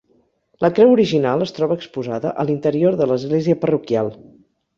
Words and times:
La 0.63 0.69
creu 0.77 0.93
original 0.93 1.45
es 1.47 1.53
troba 1.57 1.77
exposada 1.81 2.31
a 2.45 2.47
l'interior 2.49 2.99
de 3.03 3.09
l'església 3.13 3.59
parroquial. 3.67 4.13